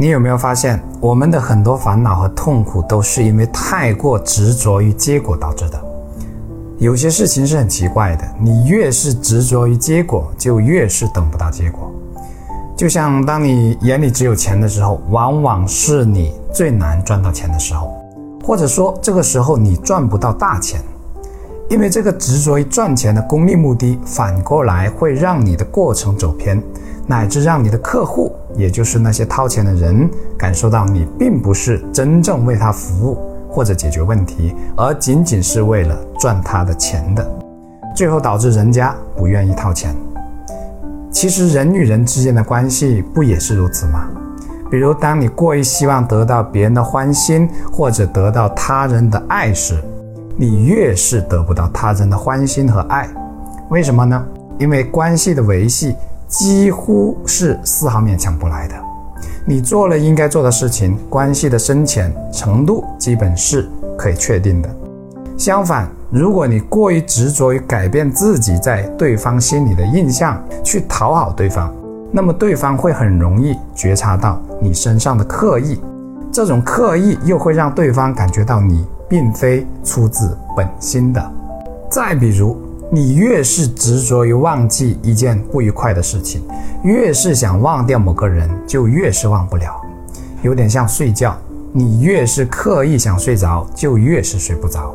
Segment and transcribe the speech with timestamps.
[0.00, 5.78] 你有没有发现，我们的很多烦恼和痛苦都是因为太过执着于结果导致的？
[6.78, 11.92] 有些事情是很奇怪的，你越是执着于结果，就越是等不到结果。
[12.74, 17.92] 就像当你眼里只有钱的时候，往往是你最难赚到钱的时候，
[18.42, 20.80] 或者说这个时候你赚不到大钱，
[21.70, 26.60] 因为这个执着于赚钱的功利目的，反过来会让你的过程走偏，
[27.06, 37.24] 乃至让你的客户，也就是那些掏钱的人，感受到你并不是真正为他服务或者解决问题，而仅仅是为了赚他的钱的，
[37.94, 39.94] 最后导致人家不愿意掏钱。
[41.12, 44.08] 其实人与人之间的关系不也是如此吗？
[44.68, 49.80] 比如，当你过于希望得到别人的欢心，或者得到他人的爱时，
[50.40, 53.06] 你越是得不到他人的欢心和爱。
[53.68, 54.26] 为什么呢？
[54.58, 55.94] 因为关系的维系
[56.26, 58.74] 几乎是丝毫勉强不来的。
[59.44, 63.68] 你做了应该做的事情，关系的深浅程度基本是
[63.98, 64.70] 可以确定的。
[65.36, 71.70] 相反，如果你过于执着于改变自己在对方心里的印象，去讨好对方，
[72.10, 75.78] 那么对方会很容易觉察到你身上的刻意，
[76.32, 81.32] 这种刻意又会让对方感觉到你并非出自本心的。
[81.90, 82.56] 再比如，
[82.92, 86.40] 你越是执着于忘记一件不愉快的事情，
[86.84, 89.74] 越是想忘掉某个人，就越是忘不了，
[90.42, 91.36] 有点像睡觉，
[91.72, 94.94] 你越是刻意想睡着，就越是睡不着。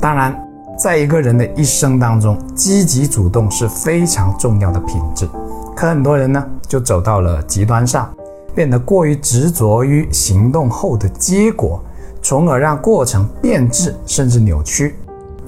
[0.00, 0.34] 当然，
[0.78, 5.28] 在一个人的一生当中，积极主动是非常重要的品质。
[5.76, 8.10] 可很多人呢，就走到了极端上，
[8.54, 11.82] 变得过于执着于行动后的结果，
[12.28, 14.94] 从而让过程变质甚至扭曲。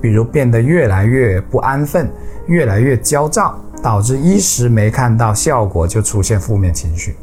[0.00, 2.10] 比如变得越来越不安分，
[2.46, 7.18] 越来越焦躁，导致一时没看到效果就出现负面情绪。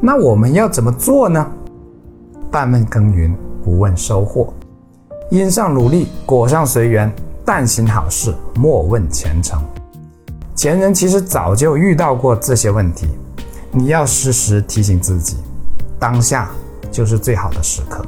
[0.00, 1.44] 那我们要怎么做呢？
[2.48, 4.54] 半问耕耘，不问收获。
[5.32, 7.12] 因上努力，果上随缘。
[7.44, 9.60] 但行好事，莫问前程。
[10.54, 13.08] 前人其实早就遇到过这些问题，
[13.72, 15.38] 你要时时提醒自己，
[15.98, 16.48] 当下
[16.92, 18.06] 就是最好的时刻。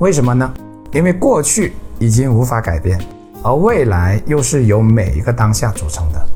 [0.00, 0.50] 为什么呢？
[0.92, 2.98] 因为过去已经无法改变，
[3.42, 6.26] 而未来又是由每一个当下组成的。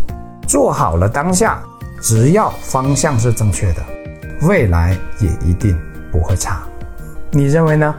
[0.46, 1.62] 做好了当下，
[2.02, 3.82] 只要方向是正确的，
[4.42, 5.74] 未来也一定
[6.12, 6.62] 不会差。
[7.30, 7.92] 你认为呢？